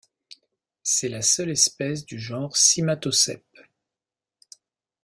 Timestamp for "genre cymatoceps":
2.17-3.45